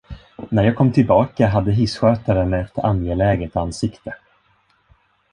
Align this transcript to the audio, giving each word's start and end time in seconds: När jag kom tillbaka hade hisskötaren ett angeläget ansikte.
När 0.49 0.63
jag 0.63 0.75
kom 0.75 0.91
tillbaka 0.91 1.47
hade 1.47 1.71
hisskötaren 1.71 2.53
ett 2.53 2.79
angeläget 2.79 3.55
ansikte. 3.55 4.15